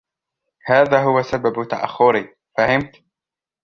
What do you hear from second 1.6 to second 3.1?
تأخري ""فهمت"